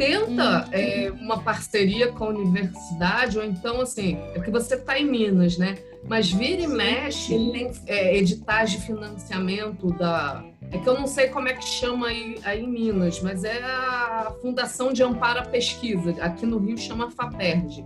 Tenta 0.00 0.64
uhum. 0.64 0.72
é, 0.72 1.12
uma 1.20 1.42
parceria 1.42 2.10
com 2.10 2.24
a 2.24 2.28
universidade, 2.30 3.38
ou 3.38 3.44
então, 3.44 3.82
assim, 3.82 4.16
é 4.16 4.32
porque 4.32 4.50
você 4.50 4.76
está 4.76 4.98
em 4.98 5.04
Minas, 5.04 5.58
né? 5.58 5.76
Mas 6.08 6.32
vira 6.32 6.62
e 6.62 6.66
mexe, 6.66 7.34
tem 7.34 7.70
é, 7.86 8.16
editais 8.16 8.70
de 8.70 8.80
financiamento 8.80 9.92
da. 9.92 10.42
É 10.72 10.78
que 10.78 10.88
eu 10.88 10.94
não 10.94 11.06
sei 11.06 11.28
como 11.28 11.48
é 11.48 11.52
que 11.52 11.62
chama 11.62 12.06
aí, 12.06 12.38
aí 12.44 12.62
em 12.62 12.66
Minas, 12.66 13.20
mas 13.20 13.44
é 13.44 13.62
a 13.62 14.32
Fundação 14.40 14.90
de 14.90 15.02
Amparo 15.02 15.40
à 15.40 15.42
Pesquisa. 15.42 16.12
Aqui 16.22 16.46
no 16.46 16.56
Rio 16.56 16.78
chama 16.78 17.10
FAPERJ. 17.10 17.84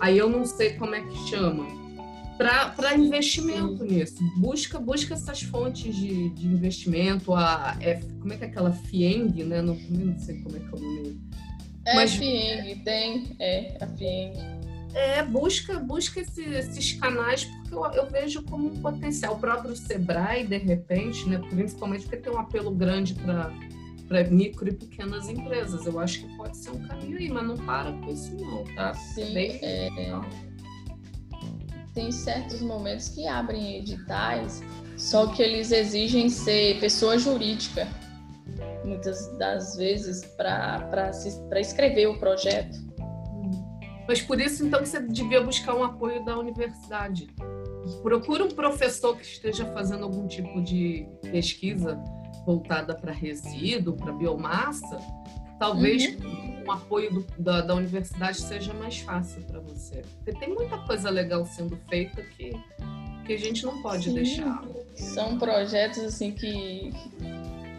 Aí 0.00 0.18
eu 0.18 0.28
não 0.28 0.44
sei 0.44 0.72
como 0.72 0.96
é 0.96 1.00
que 1.00 1.16
chama 1.28 1.64
para 2.36 2.96
investimento 2.96 3.84
nisso. 3.84 4.16
Busca, 4.36 4.80
busca 4.80 5.14
essas 5.14 5.42
fontes 5.42 5.94
de, 5.94 6.30
de 6.30 6.46
investimento, 6.48 7.32
a, 7.32 7.76
é, 7.80 8.00
como 8.20 8.32
é 8.32 8.36
que 8.36 8.42
é 8.42 8.48
aquela 8.48 8.72
FIENG, 8.72 9.44
né? 9.44 9.62
Não, 9.62 9.76
não 9.76 10.18
sei 10.18 10.40
como 10.40 10.56
é 10.56 10.58
que 10.58 10.66
é 10.66 10.76
o 10.76 10.80
nome. 10.80 11.31
É 11.84 11.94
Mas, 11.94 12.14
FIENG, 12.14 12.76
tem, 12.84 13.36
é, 13.38 13.76
a 13.80 13.86
FIENG. 13.86 14.38
É, 14.94 15.22
busca, 15.22 15.78
busca 15.78 16.20
esse, 16.20 16.44
esses 16.44 16.92
canais, 16.92 17.44
porque 17.44 17.74
eu, 17.74 17.84
eu, 17.92 18.10
vejo 18.10 18.42
como 18.44 18.68
um 18.68 18.80
potencial. 18.80 19.34
O 19.34 19.38
próprio 19.38 19.74
Sebrae, 19.74 20.46
de 20.46 20.58
repente, 20.58 21.28
né, 21.28 21.38
principalmente 21.48 22.02
porque 22.02 22.18
tem 22.18 22.32
um 22.32 22.38
apelo 22.38 22.70
grande 22.70 23.14
para 23.14 23.50
micro 24.30 24.68
e 24.68 24.72
pequenas 24.72 25.28
empresas. 25.28 25.86
Eu 25.86 25.98
acho 25.98 26.20
que 26.20 26.36
pode 26.36 26.56
ser 26.56 26.70
um 26.70 26.86
caminho 26.86 27.18
aí, 27.18 27.30
mas 27.30 27.46
não 27.46 27.56
para 27.56 27.90
com 27.92 28.10
isso 28.10 28.36
não, 28.36 28.64
tá? 28.74 28.92
Sim, 28.94 29.32
Bem, 29.32 29.58
é 29.62 29.88
tem 31.94 32.10
certos 32.10 32.60
momentos 32.60 33.08
que 33.08 33.26
abrem 33.26 33.76
editais, 33.76 34.62
só 34.96 35.26
que 35.26 35.42
eles 35.42 35.72
exigem 35.72 36.28
ser 36.28 36.80
pessoa 36.80 37.18
jurídica, 37.18 37.86
muitas 38.84 39.28
das 39.38 39.76
vezes, 39.76 40.24
para 40.36 41.10
escrever 41.60 42.06
o 42.06 42.18
projeto. 42.18 42.76
Mas 44.06 44.20
por 44.20 44.40
isso, 44.40 44.64
então, 44.66 44.84
você 44.84 45.00
devia 45.00 45.42
buscar 45.42 45.74
um 45.74 45.84
apoio 45.84 46.24
da 46.24 46.38
universidade. 46.38 47.28
Procura 48.02 48.44
um 48.44 48.48
professor 48.48 49.16
que 49.16 49.24
esteja 49.24 49.64
fazendo 49.72 50.04
algum 50.04 50.26
tipo 50.26 50.60
de 50.60 51.06
pesquisa 51.30 51.98
voltada 52.44 52.94
para 52.94 53.12
resíduo, 53.12 53.96
para 53.96 54.12
biomassa, 54.12 54.98
talvez 55.58 56.16
uhum. 56.16 56.64
um 56.66 56.70
apoio 56.72 57.12
do, 57.12 57.26
da, 57.38 57.60
da, 57.60 57.74
universidade 57.74 58.40
seja 58.40 58.74
mais 58.74 58.98
fácil 58.98 59.42
para 59.42 59.60
você. 59.60 60.02
Porque 60.16 60.38
tem 60.38 60.52
muita 60.52 60.76
coisa 60.78 61.08
legal 61.08 61.46
sendo 61.46 61.76
feita 61.88 62.22
que, 62.22 62.50
que 63.24 63.32
a 63.32 63.38
gente 63.38 63.64
não 63.64 63.80
pode 63.80 64.04
Sim. 64.04 64.14
deixar. 64.14 64.64
São 64.94 65.38
projetos 65.38 66.02
assim 66.04 66.32
que, 66.32 66.92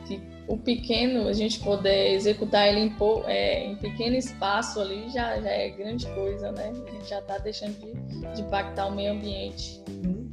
que 0.08 0.33
o 0.48 0.58
pequeno, 0.58 1.28
a 1.28 1.34
gente 1.34 1.60
poder 1.60 2.14
executar 2.14 2.68
ele 2.68 2.80
em, 2.82 2.96
é, 3.26 3.66
em 3.66 3.76
pequeno 3.78 4.16
espaço 4.16 4.80
ali 4.80 5.10
já, 5.10 5.40
já 5.40 5.50
é 5.50 5.70
grande 5.70 6.06
coisa, 6.08 6.52
né? 6.52 6.74
A 6.88 6.92
gente 6.92 7.10
já 7.10 7.20
está 7.20 7.38
deixando 7.38 7.78
de, 7.80 8.34
de 8.34 8.42
impactar 8.42 8.88
o 8.88 8.92
meio 8.92 9.14
ambiente. 9.14 9.82
Uhum. 9.90 10.30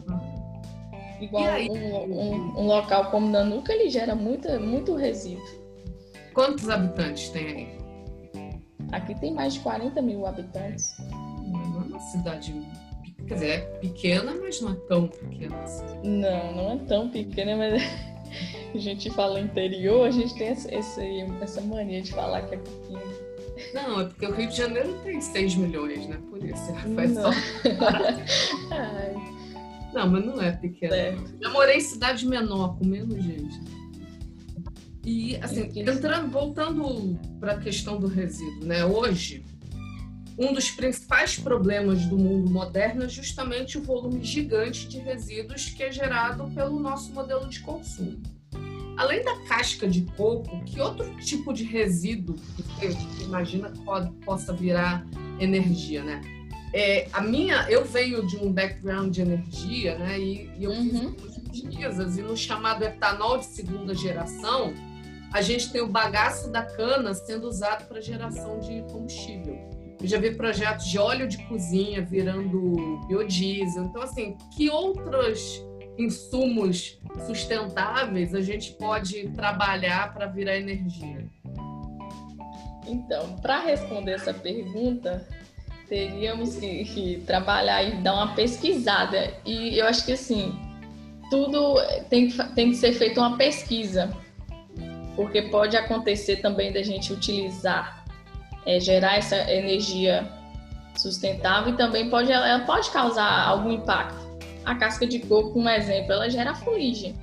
Igual 1.21 1.45
um, 1.45 1.97
um, 1.97 2.61
um, 2.61 2.67
local 2.67 3.11
como 3.11 3.29
Nanuca, 3.29 3.73
ele 3.73 3.91
gera 3.91 4.15
muita, 4.15 4.59
muito 4.59 4.95
resíduo. 4.95 5.45
Quantos 6.33 6.69
habitantes 6.69 7.29
tem 7.29 7.47
aí? 7.47 7.81
Aqui 8.93 9.15
tem 9.21 9.33
mais 9.33 9.55
de 9.55 9.61
40 9.61 10.01
mil 10.01 10.27
habitantes. 10.27 10.97
Não 11.43 11.83
é 11.83 11.85
uma 11.85 12.01
cidade, 12.01 12.55
quer 13.29 13.35
dizer, 13.35 13.51
é 13.51 13.59
pequena, 13.81 14.35
mas 14.35 14.61
não 14.61 14.73
é 14.73 14.77
tão 14.89 15.09
pequena 15.09 15.57
assim. 15.63 15.85
Não, 16.03 16.57
não 16.57 16.73
é 16.73 16.77
tão 16.87 17.11
pequena, 17.11 17.55
mas 17.57 17.83
a 18.79 18.81
gente 18.81 19.11
fala 19.11 19.41
interior, 19.41 20.07
a 20.07 20.11
gente 20.11 20.35
tem 20.35 20.49
essa, 20.49 20.71
essa 20.73 21.61
mania 21.61 22.03
de 22.03 22.13
falar 22.13 22.43
que 22.43 22.55
é 22.55 22.59
pequeno. 22.59 23.31
Não, 23.75 24.01
é 24.01 24.05
porque 24.07 24.27
o 24.27 24.35
Rio 24.35 24.49
de 24.49 24.57
Janeiro 24.57 24.99
tem 25.03 25.21
6 25.21 25.55
milhões, 25.57 26.07
né? 26.07 26.19
Por 26.31 26.43
isso, 26.45 26.75
faz 26.95 27.13
não. 27.13 27.33
só. 27.33 27.39
não, 29.95 30.11
mas 30.11 30.25
não 30.25 30.41
é 30.41 30.53
pequena. 30.53 30.97
É. 30.97 31.17
Já 31.41 31.51
morei 31.51 31.77
em 31.77 31.81
cidade 31.81 32.27
menor, 32.27 32.79
com 32.79 32.87
menos 32.87 33.23
gente. 33.23 33.61
E, 35.05 35.37
assim, 35.37 35.71
entrando, 35.77 36.31
voltando 36.31 37.19
para 37.39 37.53
a 37.53 37.61
questão 37.61 37.99
do 37.99 38.07
resíduo, 38.07 38.67
né? 38.67 38.85
Hoje, 38.85 39.45
um 40.39 40.53
dos 40.53 40.71
principais 40.71 41.39
problemas 41.39 42.05
do 42.07 42.19
mundo 42.19 42.51
moderno 42.51 43.05
é 43.05 43.09
justamente 43.09 43.79
o 43.79 43.83
volume 43.83 44.23
gigante 44.23 44.89
de 44.89 44.99
resíduos 44.99 45.67
que 45.71 45.83
é 45.83 45.93
gerado 45.93 46.51
pelo 46.55 46.79
nosso 46.79 47.13
modelo 47.13 47.49
de 47.49 47.61
consumo. 47.61 48.21
Além 49.01 49.25
da 49.25 49.35
casca 49.45 49.89
de 49.89 50.03
coco, 50.15 50.63
que 50.65 50.79
outro 50.79 51.17
tipo 51.17 51.55
de 51.55 51.65
resíduo 51.65 52.37
que 52.37 52.63
você 52.63 53.25
imagina 53.25 53.73
pode, 53.83 54.13
possa 54.27 54.53
virar 54.53 55.07
energia, 55.39 56.05
né? 56.05 56.21
É, 56.75 57.09
a 57.11 57.23
minha, 57.23 57.67
eu 57.71 57.83
venho 57.83 58.27
de 58.27 58.37
um 58.37 58.53
background 58.53 59.11
de 59.11 59.23
energia, 59.23 59.97
né? 59.97 60.21
E, 60.21 60.51
e 60.55 60.65
eu 60.65 60.71
uhum. 60.71 61.15
fiz 61.17 61.39
pesquisas 61.39 62.19
e 62.19 62.21
no 62.21 62.37
chamado 62.37 62.85
etanol 62.85 63.39
de 63.39 63.47
segunda 63.47 63.95
geração, 63.95 64.75
a 65.33 65.41
gente 65.41 65.73
tem 65.73 65.81
o 65.81 65.89
bagaço 65.89 66.51
da 66.51 66.63
cana 66.63 67.15
sendo 67.15 67.49
usado 67.49 67.89
para 67.89 68.03
geração 68.03 68.61
de 68.61 68.83
combustível. 68.93 69.57
Eu 69.99 70.07
já 70.07 70.19
vi 70.19 70.35
projetos 70.35 70.85
de 70.85 70.99
óleo 70.99 71.27
de 71.27 71.39
cozinha 71.45 72.05
virando 72.05 73.01
biodiesel. 73.09 73.85
Então, 73.85 74.03
assim, 74.03 74.37
que 74.55 74.69
outros 74.69 75.65
insumos 76.01 76.99
sustentáveis 77.27 78.35
a 78.35 78.41
gente 78.41 78.73
pode 78.73 79.29
trabalhar 79.31 80.13
para 80.15 80.27
virar 80.27 80.57
energia? 80.57 81.27
Então, 82.87 83.37
para 83.37 83.61
responder 83.61 84.13
essa 84.13 84.35
pergunta, 84.35 85.27
teríamos 85.89 86.57
que, 86.57 87.23
trabalhar 87.27 87.83
e 87.83 87.97
dar 88.03 88.15
uma 88.15 88.35
pesquisada. 88.35 89.35
E 89.45 89.79
eu 89.79 89.87
acho 89.87 90.05
que, 90.05 90.13
assim, 90.13 90.53
tudo 91.31 91.77
tem, 92.09 92.31
tem 92.55 92.71
que 92.71 92.77
ser 92.77 92.93
feita 92.95 93.21
uma 93.21 93.37
pesquisa 93.37 94.11
porque 95.21 95.43
pode 95.43 95.77
acontecer 95.77 96.37
também 96.37 96.73
da 96.73 96.83
gente 96.83 97.13
utilizar, 97.13 98.05
é, 98.65 98.81
gerar 98.81 99.17
essa 99.17 99.37
energia 99.51 100.27
sustentável 100.97 101.75
e 101.75 101.77
também 101.77 102.09
pode, 102.09 102.33
ela 102.33 102.61
pode 102.61 102.91
causar 102.91 103.47
algum 103.47 103.71
impacto. 103.71 104.20
A 104.65 104.75
casca 104.75 105.07
de 105.07 105.21
coco, 105.21 105.59
um 105.59 105.69
exemplo, 105.69 106.13
ela 106.13 106.29
gera 106.29 106.55
fuligem. 106.55 107.15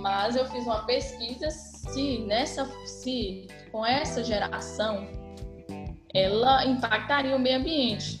Mas 0.00 0.36
eu 0.36 0.44
fiz 0.46 0.64
uma 0.64 0.84
pesquisa 0.84 1.50
se 1.50 2.18
nessa, 2.20 2.64
se 2.84 3.48
com 3.72 3.84
essa 3.84 4.22
geração 4.22 5.08
ela 6.14 6.64
impactaria 6.64 7.34
o 7.34 7.38
meio 7.38 7.58
ambiente. 7.58 8.20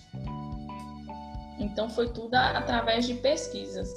Então 1.58 1.88
foi 1.88 2.08
tudo 2.08 2.34
através 2.34 3.06
de 3.06 3.14
pesquisas. 3.14 3.88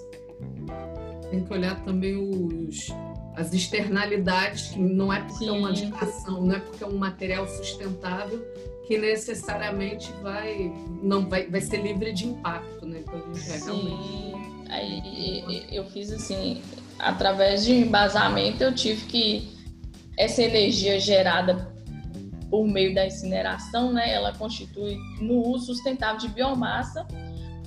Tem 1.29 1.43
que 1.43 1.53
olhar 1.53 1.83
também 1.83 2.15
os 2.15 2.89
as 3.35 3.53
externalidades, 3.53 4.69
que 4.69 4.79
não 4.79 5.13
é 5.13 5.21
porque 5.21 5.45
Sim. 5.45 5.49
é 5.49 5.51
uma 5.53 5.69
habitação, 5.69 6.41
não 6.41 6.55
é 6.55 6.59
porque 6.59 6.83
é 6.83 6.87
um 6.87 6.97
material 6.97 7.47
sustentável 7.47 8.45
que 8.89 8.97
necessariamente 8.97 10.11
vai 10.23 10.73
não 11.03 11.29
vai, 11.29 11.45
vai 11.45 11.61
ser 11.61 11.77
livre 11.77 12.11
de 12.11 12.25
impacto, 12.25 12.87
né? 12.87 13.01
Então 13.01 13.21
a 13.23 13.33
gente 13.35 13.51
é 13.51 13.57
realmente... 13.57 14.39
Aí 14.67 15.67
eu 15.71 15.85
fiz 15.85 16.11
assim, 16.11 16.63
através 16.97 17.63
de 17.63 17.73
embasamento 17.73 18.63
eu 18.63 18.73
tive 18.73 19.05
que 19.05 19.57
essa 20.17 20.41
energia 20.41 20.99
gerada 20.99 21.71
por 22.49 22.67
meio 22.67 22.95
da 22.95 23.05
incineração, 23.05 23.93
né, 23.93 24.11
ela 24.11 24.33
constitui 24.33 24.97
no 25.21 25.35
uso 25.35 25.67
sustentável 25.67 26.17
de 26.17 26.29
biomassa 26.29 27.05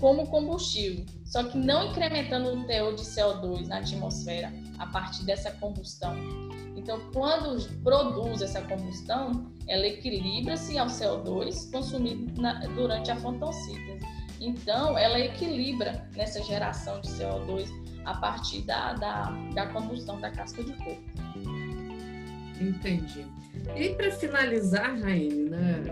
como 0.00 0.26
combustível, 0.26 1.06
só 1.24 1.44
que 1.44 1.56
não 1.56 1.90
incrementando 1.90 2.52
o 2.52 2.64
teor 2.64 2.96
de 2.96 3.02
CO2 3.02 3.68
na 3.68 3.78
atmosfera 3.78 4.52
a 4.82 4.86
partir 4.86 5.24
dessa 5.24 5.52
combustão. 5.52 6.16
Então, 6.76 7.00
quando 7.12 7.62
produz 7.82 8.42
essa 8.42 8.60
combustão, 8.62 9.52
ela 9.68 9.86
equilibra-se 9.86 10.76
ao 10.76 10.88
CO2 10.88 11.70
consumido 11.70 12.40
na, 12.40 12.54
durante 12.66 13.10
a 13.10 13.16
fotossíntese. 13.16 14.04
Então, 14.40 14.98
ela 14.98 15.20
equilibra 15.20 16.08
nessa 16.16 16.42
geração 16.42 17.00
de 17.00 17.08
CO2 17.10 17.68
a 18.04 18.14
partir 18.16 18.62
da, 18.62 18.94
da, 18.94 19.30
da 19.54 19.66
combustão 19.68 20.20
da 20.20 20.30
casca 20.30 20.64
de 20.64 20.72
coco. 20.72 21.00
Entendi. 22.60 23.24
E 23.76 23.90
para 23.90 24.10
finalizar, 24.10 24.98
Raine, 24.98 25.48
né, 25.48 25.84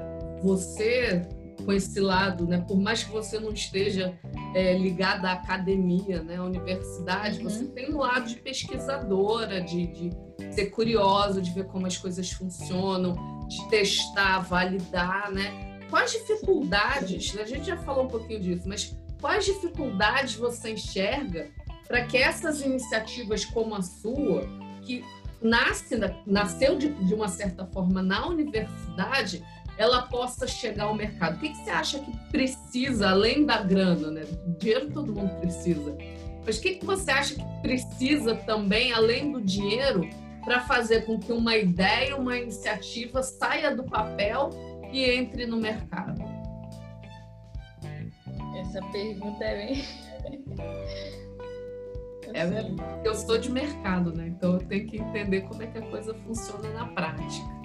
você 0.42 1.28
com 1.64 1.72
esse 1.72 2.00
lado, 2.00 2.46
né? 2.46 2.64
Por 2.66 2.80
mais 2.80 3.04
que 3.04 3.10
você 3.10 3.38
não 3.38 3.52
esteja 3.52 4.18
é, 4.54 4.76
ligada 4.76 5.28
à 5.28 5.32
academia, 5.32 6.22
né, 6.22 6.36
à 6.36 6.42
universidade, 6.42 7.38
uhum. 7.38 7.44
você 7.44 7.64
tem 7.66 7.92
um 7.92 7.98
lado 7.98 8.26
de 8.28 8.36
pesquisadora, 8.36 9.60
de, 9.60 9.86
de 9.86 10.10
ser 10.54 10.66
curiosa, 10.66 11.40
de 11.40 11.50
ver 11.52 11.66
como 11.66 11.86
as 11.86 11.96
coisas 11.96 12.30
funcionam, 12.30 13.46
de 13.48 13.68
testar, 13.68 14.40
validar, 14.40 15.30
né? 15.30 15.70
quais 15.90 16.12
dificuldades, 16.12 17.36
a 17.36 17.44
gente 17.44 17.66
já 17.66 17.76
falou 17.76 18.04
um 18.04 18.08
pouquinho 18.08 18.40
disso, 18.40 18.62
mas 18.66 18.96
quais 19.20 19.44
dificuldades 19.44 20.36
você 20.36 20.70
enxerga 20.70 21.50
para 21.86 22.06
que 22.06 22.16
essas 22.16 22.62
iniciativas 22.62 23.44
como 23.44 23.74
a 23.74 23.82
sua, 23.82 24.48
que 24.82 25.04
nasce, 25.42 25.96
nasceu 26.24 26.78
de, 26.78 26.88
de 26.88 27.12
uma 27.12 27.28
certa 27.28 27.66
forma 27.66 28.00
na 28.00 28.26
universidade, 28.26 29.44
ela 29.80 30.02
possa 30.02 30.46
chegar 30.46 30.84
ao 30.84 30.94
mercado. 30.94 31.36
O 31.36 31.38
que, 31.38 31.48
que 31.48 31.56
você 31.56 31.70
acha 31.70 31.98
que 32.00 32.14
precisa, 32.30 33.08
além 33.08 33.46
da 33.46 33.62
grana, 33.62 34.10
né? 34.10 34.26
Dinheiro 34.58 34.90
todo 34.90 35.10
mundo 35.10 35.40
precisa. 35.40 35.96
Mas 36.44 36.58
o 36.58 36.60
que, 36.60 36.74
que 36.74 36.84
você 36.84 37.10
acha 37.10 37.34
que 37.34 37.62
precisa 37.62 38.34
também, 38.34 38.92
além 38.92 39.32
do 39.32 39.40
dinheiro, 39.40 40.06
para 40.44 40.60
fazer 40.60 41.06
com 41.06 41.18
que 41.18 41.32
uma 41.32 41.56
ideia, 41.56 42.14
uma 42.14 42.36
iniciativa 42.36 43.22
saia 43.22 43.74
do 43.74 43.84
papel 43.84 44.50
e 44.92 45.02
entre 45.02 45.46
no 45.46 45.56
mercado? 45.56 46.22
Essa 48.60 48.82
pergunta 48.92 49.42
é 49.42 49.66
bem. 49.66 49.84
É, 52.32 52.44
eu 53.04 53.12
sou 53.12 53.38
de 53.38 53.50
mercado, 53.50 54.12
né? 54.12 54.28
Então 54.28 54.52
eu 54.52 54.60
tenho 54.60 54.86
que 54.86 54.98
entender 54.98 55.40
como 55.48 55.64
é 55.64 55.66
que 55.66 55.78
a 55.78 55.82
coisa 55.82 56.14
funciona 56.14 56.68
na 56.68 56.86
prática. 56.86 57.59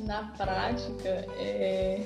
Na 0.00 0.22
prática, 0.36 1.08
é... 1.38 2.02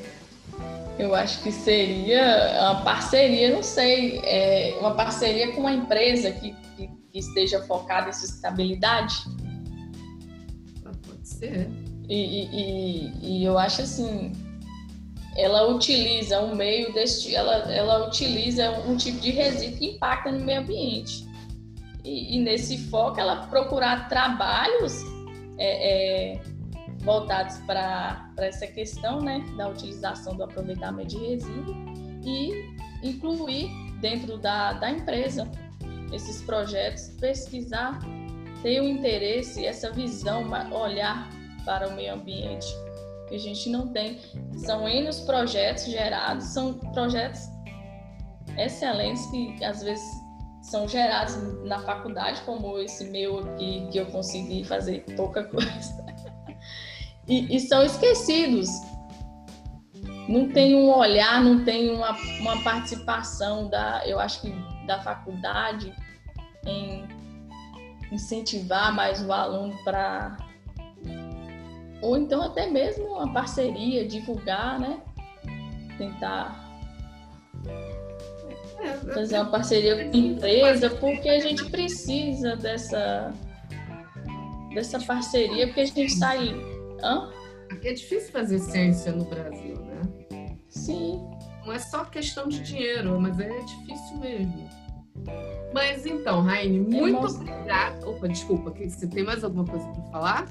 eu 0.98 1.14
acho 1.14 1.42
que 1.42 1.50
seria 1.50 2.60
uma 2.60 2.82
parceria, 2.82 3.54
não 3.54 3.62
sei, 3.62 4.20
é... 4.24 4.76
uma 4.80 4.94
parceria 4.94 5.52
com 5.52 5.62
uma 5.62 5.72
empresa 5.72 6.30
que, 6.30 6.54
que, 6.76 6.88
que 6.88 7.18
esteja 7.18 7.60
focada 7.62 8.10
em 8.10 8.12
sustentabilidade. 8.12 9.24
Ah, 10.84 10.92
pode 11.06 11.28
ser. 11.28 11.68
E, 12.08 12.14
e, 12.14 12.48
e, 12.52 13.12
e 13.22 13.44
eu 13.44 13.58
acho 13.58 13.82
assim, 13.82 14.32
ela 15.36 15.68
utiliza 15.68 16.40
um 16.40 16.54
meio 16.54 16.92
deste, 16.92 17.34
ela, 17.34 17.72
ela 17.72 18.06
utiliza 18.06 18.70
um 18.86 18.96
tipo 18.96 19.20
de 19.20 19.30
resíduo 19.30 19.78
que 19.78 19.86
impacta 19.86 20.30
no 20.30 20.44
meio 20.44 20.60
ambiente. 20.60 21.28
E, 22.04 22.36
e 22.36 22.40
nesse 22.40 22.78
foco, 22.88 23.20
ela 23.20 23.46
procurar 23.46 24.08
trabalhos 24.08 25.02
é, 25.58 26.34
é, 26.34 26.40
voltados 27.02 27.58
para 27.66 28.30
essa 28.38 28.66
questão 28.66 29.20
né, 29.20 29.44
da 29.56 29.68
utilização 29.68 30.36
do 30.36 30.44
aproveitamento 30.44 31.08
de 31.08 31.18
resíduo 31.18 31.74
e 32.24 32.74
incluir 33.02 33.70
dentro 34.00 34.38
da, 34.38 34.74
da 34.74 34.90
empresa 34.90 35.50
esses 36.12 36.42
projetos, 36.42 37.08
pesquisar, 37.20 37.98
ter 38.62 38.80
o 38.80 38.84
um 38.84 38.88
interesse, 38.88 39.64
essa 39.64 39.90
visão, 39.90 40.44
olhar 40.72 41.30
para 41.64 41.88
o 41.88 41.92
meio 41.92 42.14
ambiente 42.14 42.66
que 43.28 43.36
a 43.36 43.38
gente 43.38 43.70
não 43.70 43.88
tem. 43.88 44.18
São 44.56 44.88
N 44.88 45.08
os 45.08 45.20
projetos 45.20 45.84
gerados, 45.84 46.46
são 46.46 46.74
projetos 46.74 47.48
excelentes 48.58 49.24
que 49.26 49.64
às 49.64 49.82
vezes 49.82 50.04
são 50.62 50.86
gerados 50.86 51.36
na 51.64 51.78
faculdade, 51.78 52.42
como 52.42 52.78
esse 52.78 53.04
meu 53.08 53.38
aqui, 53.38 53.88
que 53.90 53.98
eu 53.98 54.06
consegui 54.06 54.64
fazer 54.64 55.04
pouca 55.16 55.44
coisa. 55.48 56.09
E, 57.26 57.56
e, 57.56 57.60
são 57.60 57.82
esquecidos. 57.82 58.68
Não 60.28 60.48
tem 60.48 60.74
um 60.74 60.94
olhar, 60.94 61.42
não 61.42 61.64
tem 61.64 61.90
uma, 61.90 62.16
uma 62.40 62.62
participação 62.62 63.68
da, 63.68 64.02
eu 64.06 64.18
acho 64.20 64.42
que 64.42 64.52
da 64.86 65.00
faculdade 65.00 65.92
em 66.66 67.08
incentivar 68.12 68.94
mais 68.94 69.22
o 69.22 69.32
aluno 69.32 69.76
para 69.84 70.36
ou 72.02 72.16
então 72.16 72.42
até 72.42 72.66
mesmo 72.66 73.04
uma 73.06 73.32
parceria, 73.32 74.06
divulgar, 74.06 74.80
né? 74.80 75.00
Tentar 75.98 76.70
fazer 79.12 79.36
uma 79.36 79.50
parceria 79.50 79.96
com 79.96 80.16
a 80.16 80.20
empresa, 80.20 80.90
porque 80.90 81.28
a 81.28 81.38
gente 81.40 81.64
precisa 81.66 82.56
dessa 82.56 83.32
dessa 84.72 85.00
parceria, 85.00 85.66
porque 85.66 85.80
a 85.80 85.86
gente 85.86 86.04
está 86.04 86.36
Hã? 87.02 87.30
É 87.84 87.92
difícil 87.92 88.32
fazer 88.32 88.58
ciência 88.58 89.12
no 89.12 89.24
Brasil, 89.24 89.76
né? 89.76 90.02
Sim. 90.68 91.24
Não 91.64 91.72
é 91.72 91.78
só 91.78 92.04
questão 92.04 92.48
de 92.48 92.60
dinheiro, 92.60 93.20
mas 93.20 93.38
é 93.38 93.60
difícil 93.60 94.16
mesmo. 94.18 94.68
Mas 95.72 96.04
então, 96.04 96.42
Raine, 96.42 96.80
muito 96.80 97.26
obrigada. 97.26 98.08
Opa, 98.08 98.28
desculpa, 98.28 98.70
você 98.70 99.06
tem 99.06 99.24
mais 99.24 99.44
alguma 99.44 99.64
coisa 99.64 99.86
para 99.88 100.02
falar? 100.04 100.48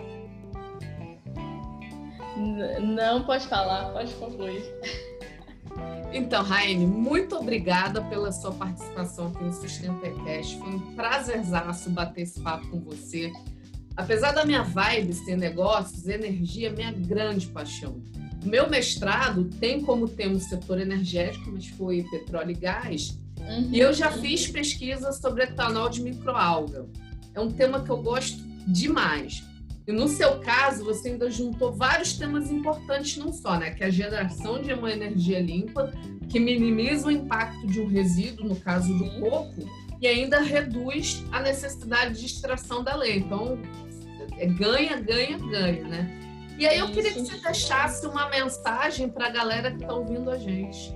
Não 2.81 3.23
pode 3.23 3.47
falar, 3.47 3.91
pode 3.91 4.13
concluir. 4.13 4.63
Então, 6.13 6.41
Raine, 6.41 6.87
muito 6.87 7.35
obrigada 7.35 8.01
pela 8.03 8.31
sua 8.31 8.51
participação 8.51 9.27
aqui 9.27 9.43
no 9.43 9.53
Sustenta 9.53 10.09
Cash. 10.23 10.53
Foi 10.53 10.69
um 10.69 10.95
prazerzaço 10.95 11.89
bater 11.91 12.21
esse 12.21 12.39
papo 12.41 12.67
com 12.69 12.79
você. 12.79 13.31
Apesar 13.99 14.31
da 14.31 14.45
minha 14.45 14.63
vibe 14.63 15.11
ser 15.11 15.35
negócios, 15.35 16.07
energia 16.07 16.69
é 16.69 16.71
minha 16.71 16.91
grande 16.93 17.47
paixão. 17.47 18.01
O 18.41 18.47
meu 18.47 18.69
mestrado 18.69 19.43
tem 19.59 19.81
como 19.81 20.07
tema 20.07 20.35
o 20.35 20.39
setor 20.39 20.79
energético, 20.79 21.51
mas 21.51 21.67
foi 21.67 22.03
petróleo 22.09 22.51
e 22.51 22.53
gás. 22.53 23.19
Uhum. 23.37 23.69
E 23.73 23.77
eu 23.77 23.93
já 23.93 24.09
fiz 24.09 24.47
pesquisa 24.47 25.11
sobre 25.11 25.43
etanol 25.43 25.89
de 25.89 26.01
microalga. 26.01 26.87
É 27.35 27.41
um 27.41 27.51
tema 27.51 27.83
que 27.83 27.89
eu 27.89 28.01
gosto 28.01 28.41
demais. 28.65 29.43
E 29.85 29.91
no 29.91 30.07
seu 30.07 30.39
caso, 30.39 30.85
você 30.85 31.09
ainda 31.09 31.29
juntou 31.29 31.73
vários 31.73 32.13
temas 32.13 32.49
importantes, 32.49 33.17
não 33.17 33.33
só, 33.33 33.59
né? 33.59 33.71
Que 33.71 33.83
é 33.83 33.87
a 33.87 33.89
geração 33.91 34.61
de 34.61 34.71
uma 34.71 34.93
energia 34.93 35.41
limpa, 35.41 35.91
que 36.29 36.39
minimiza 36.39 37.07
o 37.07 37.11
impacto 37.11 37.67
de 37.67 37.81
um 37.81 37.87
resíduo, 37.87 38.47
no 38.47 38.55
caso 38.55 38.97
do 38.97 39.19
coco, 39.19 39.67
e 40.01 40.07
ainda 40.07 40.39
reduz 40.39 41.25
a 41.31 41.41
necessidade 41.41 42.17
de 42.17 42.25
extração 42.25 42.81
da 42.81 42.95
lei. 42.95 43.17
Então, 43.17 43.59
é 44.39 44.47
ganha, 44.47 44.97
ganha, 45.01 45.37
ganha, 45.37 45.83
né? 45.87 46.19
E 46.57 46.67
aí 46.67 46.79
eu 46.79 46.91
queria 46.91 47.13
que 47.13 47.19
você 47.19 47.37
deixasse 47.37 48.05
uma 48.05 48.29
mensagem 48.29 49.07
para 49.07 49.27
a 49.27 49.29
galera 49.29 49.71
que 49.71 49.81
está 49.81 49.93
ouvindo 49.93 50.29
a 50.29 50.37
gente. 50.37 50.93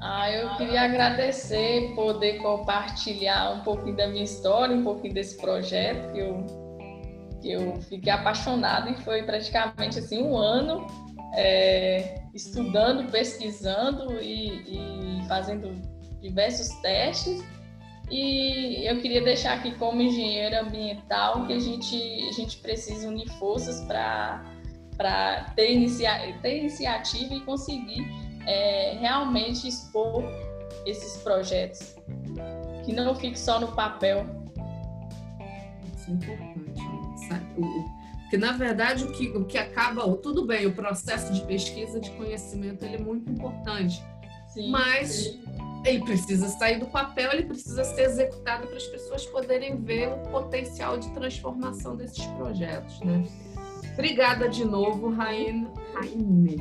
Ah, 0.00 0.30
eu 0.32 0.56
queria 0.56 0.82
agradecer 0.82 1.92
poder 1.94 2.38
compartilhar 2.38 3.52
um 3.52 3.60
pouquinho 3.60 3.96
da 3.96 4.08
minha 4.08 4.24
história, 4.24 4.74
um 4.74 4.82
pouquinho 4.82 5.14
desse 5.14 5.36
projeto 5.36 6.12
que 6.12 6.18
eu 6.18 6.62
que 7.40 7.52
eu 7.52 7.80
fiquei 7.82 8.12
apaixonada 8.12 8.88
e 8.90 9.02
foi 9.02 9.24
praticamente 9.24 9.98
assim 9.98 10.22
um 10.22 10.36
ano 10.36 10.86
é, 11.34 12.22
estudando, 12.32 13.10
pesquisando 13.10 14.20
e, 14.20 15.20
e, 15.20 15.28
fazendo 15.28 15.74
diversos 16.20 16.68
testes. 16.80 17.42
E 18.12 18.86
eu 18.86 19.00
queria 19.00 19.22
deixar 19.22 19.54
aqui 19.54 19.72
como 19.76 20.02
engenheiro 20.02 20.60
ambiental 20.60 21.46
que 21.46 21.54
a 21.54 21.58
gente, 21.58 21.96
a 22.28 22.32
gente 22.32 22.58
precisa 22.58 23.08
unir 23.08 23.26
forças 23.38 23.80
para 23.86 25.44
ter, 25.56 25.72
inicia, 25.72 26.38
ter 26.42 26.58
iniciativa 26.58 27.32
e 27.32 27.40
conseguir 27.40 28.06
é, 28.46 28.98
realmente 29.00 29.66
expor 29.66 30.22
esses 30.84 31.22
projetos. 31.22 31.96
Que 32.84 32.92
não 32.92 33.14
fique 33.14 33.38
só 33.38 33.58
no 33.58 33.68
papel. 33.68 34.26
Isso 35.96 36.10
é 36.10 36.12
importante 36.12 36.62
porque 38.32 38.46
na 38.46 38.52
verdade 38.52 39.04
o 39.04 39.12
que, 39.12 39.28
o 39.28 39.44
que 39.44 39.58
acaba, 39.58 40.10
tudo 40.16 40.46
bem, 40.46 40.64
o 40.64 40.72
processo 40.72 41.34
de 41.34 41.42
pesquisa 41.42 42.00
de 42.00 42.10
conhecimento 42.12 42.82
ele 42.82 42.96
é 42.96 42.98
muito 42.98 43.30
importante, 43.30 44.02
sim, 44.48 44.70
mas 44.70 45.10
sim. 45.10 45.44
Ele 45.84 46.04
precisa 46.04 46.48
sair 46.48 46.78
do 46.78 46.86
papel, 46.86 47.32
ele 47.32 47.44
precisa 47.44 47.82
ser 47.84 48.02
executado 48.02 48.66
para 48.66 48.76
as 48.76 48.86
pessoas 48.86 49.26
poderem 49.26 49.76
ver 49.80 50.08
o 50.08 50.18
potencial 50.30 50.96
de 50.96 51.10
transformação 51.10 51.96
desses 51.96 52.24
projetos, 52.26 53.00
né? 53.00 53.24
Obrigada 53.94 54.48
de 54.48 54.64
novo, 54.64 55.10
Raine. 55.10 55.68
Raine. 55.94 56.56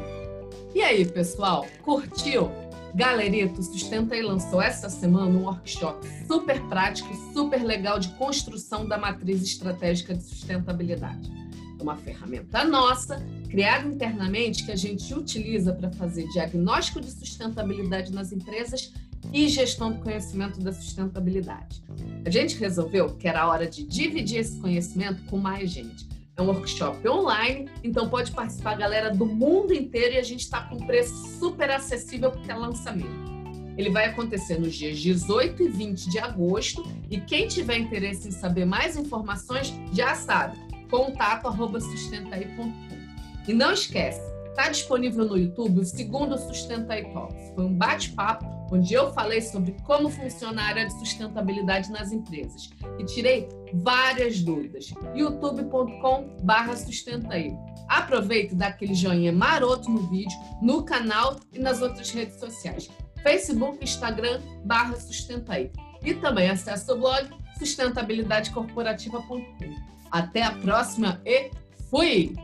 E 0.74 0.82
aí, 0.82 1.06
pessoal, 1.06 1.66
curtiu? 1.84 2.52
Galerito 2.94 3.64
Sustenta 3.64 4.18
e 4.18 4.22
lançou 4.22 4.62
essa 4.62 4.90
semana 4.90 5.28
um 5.28 5.46
workshop 5.46 6.06
super 6.28 6.62
prático, 6.64 7.14
super 7.34 7.64
legal 7.64 8.00
de 8.00 8.10
construção 8.16 8.86
da 8.86 8.98
matriz 8.98 9.42
estratégica 9.42 10.14
de 10.14 10.24
sustentabilidade. 10.24 11.32
É 11.80 11.84
uma 11.84 11.96
ferramenta 11.96 12.66
nossa, 12.66 13.26
criada 13.50 13.88
internamente, 13.88 14.66
que 14.66 14.72
a 14.72 14.76
gente 14.76 15.14
utiliza 15.14 15.74
para 15.74 15.90
fazer 15.92 16.28
diagnóstico 16.30 17.00
de 17.00 17.12
sustentabilidade 17.12 18.12
nas 18.12 18.34
empresas 18.34 18.92
e 19.34 19.48
gestão 19.48 19.92
do 19.92 20.00
conhecimento 20.00 20.60
da 20.60 20.74
sustentabilidade. 20.74 21.82
A 22.26 22.30
gente 22.30 22.58
resolveu 22.58 23.16
que 23.16 23.28
era 23.28 23.48
hora 23.48 23.68
de 23.68 23.84
dividir 23.84 24.40
esse 24.40 24.60
conhecimento 24.60 25.24
com 25.26 25.38
mais 25.38 25.70
gente. 25.72 26.10
É 26.36 26.42
um 26.42 26.48
workshop 26.48 27.08
online, 27.08 27.70
então 27.84 28.10
pode 28.10 28.32
participar 28.32 28.72
a 28.72 28.76
galera 28.76 29.10
do 29.12 29.26
mundo 29.26 29.74
inteiro 29.74 30.16
e 30.16 30.18
a 30.18 30.24
gente 30.24 30.42
está 30.42 30.62
com 30.62 30.78
preço 30.78 31.40
super 31.40 31.70
acessível 31.70 32.32
porque 32.32 32.52
é 32.52 32.56
lançamento. 32.56 33.32
Ele 33.78 33.90
vai 33.90 34.06
acontecer 34.06 34.60
nos 34.60 34.76
dias 34.76 35.00
18 35.00 35.64
e 35.64 35.68
20 35.68 36.10
de 36.10 36.20
agosto 36.20 36.86
e 37.10 37.20
quem 37.20 37.48
tiver 37.48 37.78
interesse 37.78 38.28
em 38.28 38.32
saber 38.32 38.66
mais 38.66 38.96
informações 38.96 39.74
já 39.94 40.16
sabe, 40.16 40.58
contato 40.90 41.48
arroba 41.48 41.80
sustentaí.com. 41.80 42.72
E 43.48 43.54
não 43.54 43.74
esquece, 43.74 44.22
Está 44.52 44.70
disponível 44.70 45.26
no 45.26 45.38
YouTube 45.38 45.80
o 45.80 45.86
segundo 45.86 46.38
Sustenta 46.38 47.00
e 47.00 47.06
Talks. 47.14 47.54
Foi 47.56 47.64
um 47.64 47.74
bate-papo 47.74 48.46
onde 48.70 48.94
eu 48.94 49.12
falei 49.14 49.42
sobre 49.42 49.76
como 49.84 50.10
funciona 50.10 50.62
a 50.62 50.66
área 50.66 50.86
de 50.86 50.94
sustentabilidade 51.00 51.90
nas 51.90 52.12
empresas 52.12 52.70
e 53.00 53.06
tirei 53.06 53.48
várias 53.76 54.42
dúvidas. 54.42 54.94
youtube.com/barra 55.16 56.76
sustentaí. 56.76 57.56
Aproveita 57.88 58.54
e 58.54 58.58
dá 58.58 58.68
aquele 58.68 58.94
joinha 58.94 59.32
maroto 59.32 59.90
no 59.90 60.10
vídeo, 60.10 60.38
no 60.62 60.84
canal 60.84 61.40
e 61.54 61.60
nas 61.60 61.82
outras 61.82 62.12
redes 62.12 62.38
sociais. 62.38 62.90
Facebook, 63.24 63.82
Instagram, 63.82 64.42
barra 64.66 65.00
sustentaí. 65.00 65.72
E 66.04 66.14
também 66.14 66.50
acesse 66.50 66.92
o 66.92 66.98
blog 66.98 67.30
sustentabilidadecorporativa.com. 67.58 69.42
Até 70.12 70.44
a 70.44 70.52
próxima 70.52 71.22
e 71.26 71.52
fui! 71.90 72.36